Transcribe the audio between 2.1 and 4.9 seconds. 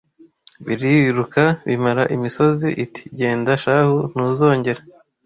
imisozi, iti genda shahu ntuzongera